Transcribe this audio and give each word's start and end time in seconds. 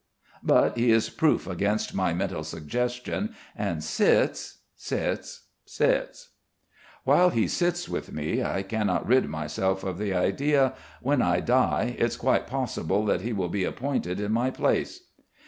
But 0.41 0.77
he 0.79 0.89
is 0.89 1.11
proof 1.11 1.45
against 1.45 1.93
my 1.93 2.11
mental 2.11 2.43
suggestion 2.43 3.35
and 3.55 3.83
sits, 3.83 4.61
sits, 4.75 5.43
sits.... 5.63 6.29
While 7.03 7.29
he 7.29 7.47
sits 7.47 7.87
with 7.87 8.11
me 8.11 8.41
I 8.43 8.63
cannot 8.63 9.05
rid 9.05 9.29
myself 9.29 9.83
of 9.83 9.99
the 9.99 10.11
idea: 10.15 10.73
"When 11.03 11.21
I 11.21 11.39
die, 11.39 11.95
it's 11.99 12.17
quite 12.17 12.47
possible 12.47 13.05
that 13.05 13.21
he 13.21 13.31
will 13.31 13.47
be 13.49 13.63
appointed 13.63 14.19
in 14.19 14.31
my 14.31 14.49
place." 14.49 15.01